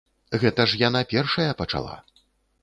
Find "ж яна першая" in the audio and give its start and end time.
0.71-1.47